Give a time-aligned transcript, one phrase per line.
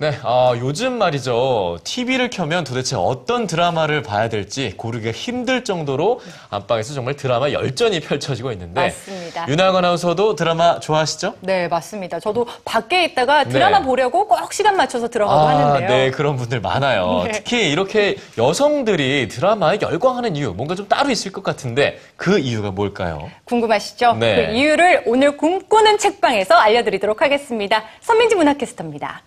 [0.00, 1.78] 네, 아, 요즘 말이죠.
[1.84, 8.50] TV를 켜면 도대체 어떤 드라마를 봐야 될지 고르기가 힘들 정도로 안방에서 정말 드라마 열전이 펼쳐지고
[8.52, 8.80] 있는데.
[8.80, 9.46] 맞습니다.
[9.46, 11.34] 윤하영 아나운서도 드라마 좋아하시죠?
[11.40, 12.18] 네, 맞습니다.
[12.18, 13.84] 저도 밖에 있다가 드라마 네.
[13.84, 15.88] 보려고 꼭 시간 맞춰서 들어가고 하는데요.
[15.90, 17.24] 네, 그런 분들 많아요.
[17.24, 17.32] 네.
[17.32, 23.30] 특히 이렇게 여성들이 드라마에 열광하는 이유, 뭔가 좀 따로 있을 것 같은데 그 이유가 뭘까요?
[23.44, 24.14] 궁금하시죠?
[24.14, 24.46] 네.
[24.46, 27.82] 그 이유를 오늘 꿈꾸는 책방에서 알려드리도록 하겠습니다.
[28.00, 29.24] 선민지 문학캐스터입니다.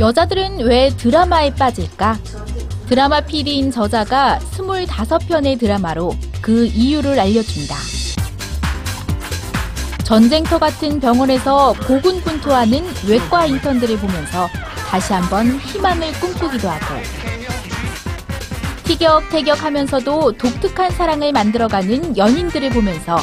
[0.00, 2.18] 여자들은 왜 드라마에 빠질까?
[2.88, 7.76] 드라마 PD인 저자가 25편의 드라마로 그 이유를 알려줍니다.
[10.02, 14.48] 전쟁터 같은 병원에서 고군분투하는 외과 인턴들을 보면서
[14.88, 16.94] 다시 한번 희망을 꿈꾸기도 하고
[18.84, 23.18] 티격태격 하면서도 독특한 사랑을 만들어가는 연인들을 보면서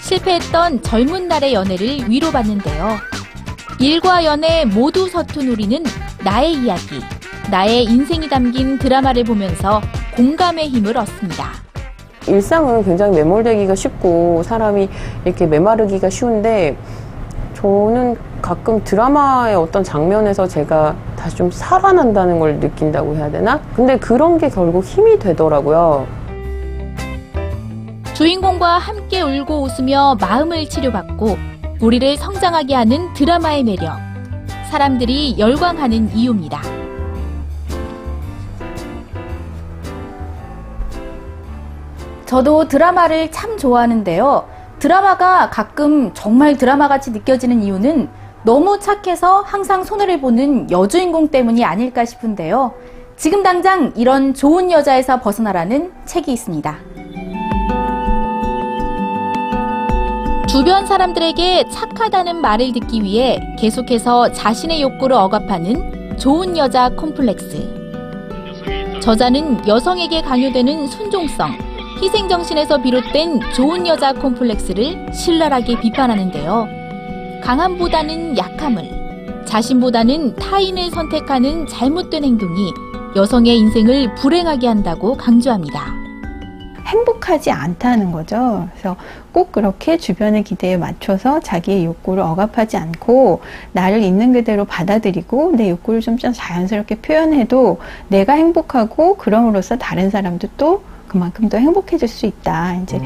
[0.00, 2.98] 실패했던 젊은 날의 연애를 위로받는데요.
[3.78, 5.84] 일과 연애 모두 서툰 우리는
[6.24, 7.00] 나의 이야기,
[7.50, 9.80] 나의 인생이 담긴 드라마를 보면서
[10.14, 11.46] 공감의 힘을 얻습니다.
[12.28, 14.88] 일상은 굉장히 매몰되기가 쉽고 사람이
[15.24, 16.76] 이렇게 메마르기가 쉬운데
[17.54, 23.60] 저는 가끔 드라마의 어떤 장면에서 제가 다시 좀 살아난다는 걸 느낀다고 해야 되나?
[23.74, 26.06] 근데 그런 게 결국 힘이 되더라고요.
[28.14, 31.36] 주인공과 함께 울고 웃으며 마음을 치료받고
[31.80, 34.11] 우리를 성장하게 하는 드라마의 매력.
[34.72, 36.62] 사람들이 열광하는 이유입니다.
[42.24, 44.48] 저도 드라마를 참 좋아하는데요.
[44.78, 48.08] 드라마가 가끔 정말 드라마같이 느껴지는 이유는
[48.44, 52.72] 너무 착해서 항상 손해를 보는 여주인공 때문이 아닐까 싶은데요.
[53.16, 56.91] 지금 당장 이런 좋은 여자에서 벗어나라는 책이 있습니다.
[60.52, 69.00] 주변 사람들에게 착하다는 말을 듣기 위해 계속해서 자신의 욕구를 억압하는 좋은 여자 콤플렉스.
[69.00, 71.56] 저자는 여성에게 강요되는 순종성,
[72.02, 76.68] 희생정신에서 비롯된 좋은 여자 콤플렉스를 신랄하게 비판하는데요.
[77.42, 82.74] 강함보다는 약함을, 자신보다는 타인을 선택하는 잘못된 행동이
[83.16, 86.01] 여성의 인생을 불행하게 한다고 강조합니다.
[86.86, 88.68] 행복하지 않다는 거죠.
[88.72, 88.96] 그래서
[89.32, 93.40] 꼭 그렇게 주변의 기대에 맞춰서 자기의 욕구를 억압하지 않고
[93.72, 97.78] 나를 있는 그대로 받아들이고 내 욕구를 좀 자연스럽게 표현해도
[98.08, 102.74] 내가 행복하고 그럼으로써 다른 사람도 또 그만큼 더 행복해질 수 있다.
[102.76, 103.00] 이제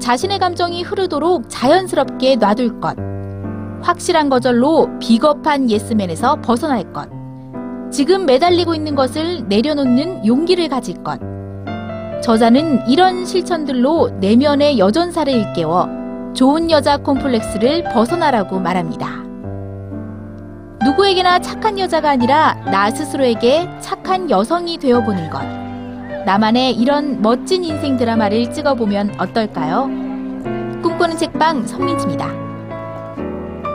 [0.00, 2.96] 자신의 감정이 흐르도록 자연스럽게 놔둘 것.
[3.82, 7.08] 확실한 거절로 비겁한 예스맨에서 벗어날 것.
[7.90, 11.31] 지금 매달리고 있는 것을 내려놓는 용기를 가질 것.
[12.22, 19.22] 저자는 이런 실천들로 내면의 여전사를 일깨워 좋은 여자 콤플렉스를 벗어나라고 말합니다.
[20.84, 25.42] 누구에게나 착한 여자가 아니라 나 스스로에게 착한 여성이 되어보는 것.
[26.24, 29.86] 나만의 이런 멋진 인생 드라마를 찍어보면 어떨까요?
[30.82, 32.51] 꿈꾸는 책방 선민지입니다.